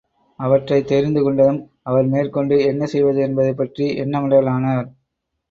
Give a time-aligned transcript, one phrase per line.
[0.39, 4.89] அவற்றைத் தெரிந்துகொண்டதும் அவர் மேற்கொண்டு என்ன செய்வது என்பதைப்பற்றி எண்ணமிடலானார்.